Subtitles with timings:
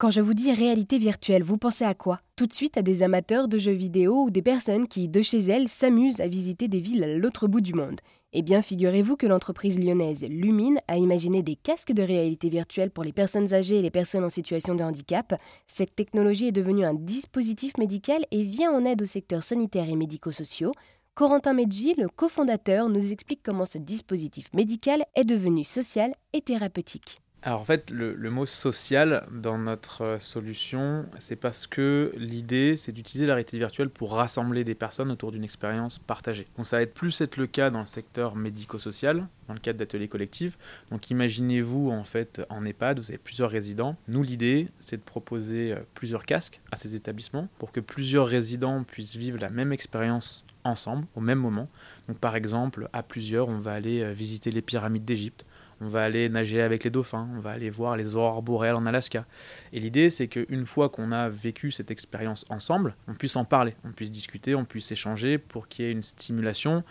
[0.00, 2.22] Quand je vous dis réalité virtuelle, vous pensez à quoi?
[2.34, 5.40] Tout de suite à des amateurs de jeux vidéo ou des personnes qui, de chez
[5.40, 8.00] elles, s'amusent à visiter des villes à l'autre bout du monde.
[8.32, 13.04] Eh bien, figurez-vous que l'entreprise lyonnaise Lumine a imaginé des casques de réalité virtuelle pour
[13.04, 15.38] les personnes âgées et les personnes en situation de handicap.
[15.66, 19.96] Cette technologie est devenue un dispositif médical et vient en aide au secteur sanitaire et
[19.96, 20.72] médico-sociaux.
[21.14, 27.20] Corentin Medji, le cofondateur, nous explique comment ce dispositif médical est devenu social et thérapeutique.
[27.42, 32.92] Alors en fait, le, mot social dans notre euh, solution, c'est parce que l'idée, c'est
[32.92, 36.46] d'utiliser la réalité virtuelle pour rassembler des personnes autour d'une expérience partagée.
[36.58, 39.78] Donc ça va être plus être le cas dans le secteur médico-social, dans le cadre
[39.78, 40.58] d'ateliers collectifs.
[40.90, 43.96] Donc imaginez-vous en fait en EHPAD, vous avez plusieurs résidents.
[44.06, 48.84] Nous, l'idée, c'est de proposer euh, plusieurs casques à ces établissements pour que plusieurs résidents
[48.84, 51.70] puissent vivre la même expérience ensemble, au même moment.
[52.06, 55.46] Donc par exemple, à plusieurs, on va aller euh, visiter les pyramides d'Égypte
[55.80, 58.86] on va aller nager avec les dauphins, on va aller voir les aurores boréales en
[58.86, 59.24] Alaska.
[59.72, 63.74] Et l'idée, c'est qu'une fois qu'on a vécu cette expérience ensemble, on puisse en parler,
[63.84, 66.84] on puisse discuter, on puisse échanger pour qu'il y ait une stimulation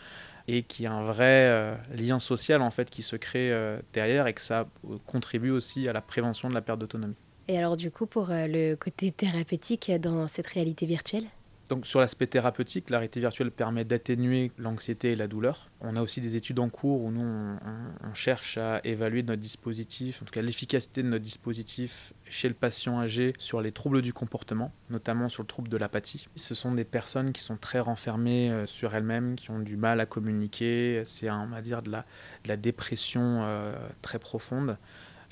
[0.47, 3.80] et qu'il y ait un vrai euh, lien social en fait qui se crée euh,
[3.94, 7.16] derrière et que ça euh, contribue aussi à la prévention de la perte d'autonomie.
[7.47, 11.25] Et alors du coup, pour le côté thérapeutique dans cette réalité virtuelle?
[11.70, 15.70] Donc sur l'aspect thérapeutique, la réalité virtuelle permet d'atténuer l'anxiété et la douleur.
[15.81, 20.22] On a aussi des études en cours où nous, on, cherche à évaluer notre dispositif,
[20.22, 24.14] en tout cas l'efficacité de notre dispositif chez le patient âgé sur les troubles du
[24.14, 26.28] comportement, notamment sur le trouble de l'apathie.
[26.36, 30.00] Ce sont des personnes qui sont très renfermées euh, sur elles-mêmes, qui ont du mal
[30.00, 31.04] à communiquer.
[31.06, 34.78] C'est, on va dire, de la, dépression euh, très profonde.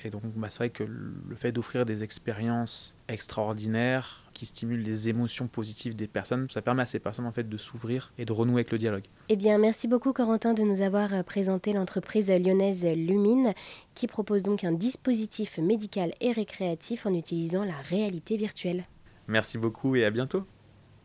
[0.04, 5.08] Et donc, bah, c'est vrai que le fait d'offrir des expériences extraordinaires qui stimulent les
[5.08, 8.32] émotions positives des personnes, ça permet à ces personnes en fait de s'ouvrir et de
[8.32, 9.04] renouer avec le dialogue.
[9.28, 13.54] Eh bien, merci beaucoup Corentin de nous avoir euh, présenté l'entreprise lyonnaise Lumine
[13.94, 18.84] qui propose donc un dispositif médical et récréatif en utilisant la réalité virtuelle.
[19.26, 20.44] Merci beaucoup et à bientôt.